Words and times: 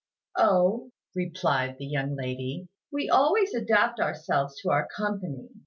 "Oh," 0.39 0.89
replied 1.13 1.77
the 1.77 1.85
young 1.85 2.15
lady, 2.15 2.67
"we 2.91 3.07
always 3.07 3.53
adapt 3.53 3.99
ourselves 3.99 4.59
to 4.63 4.71
our 4.71 4.87
company. 4.87 5.49